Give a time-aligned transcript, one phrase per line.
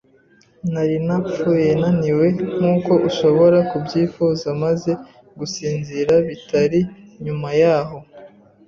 [0.73, 4.91] Nari napfuye naniwe, nkuko ushobora kubyifuza; maze
[5.37, 6.79] gusinzira, bitari
[7.25, 7.97] nyuma yaho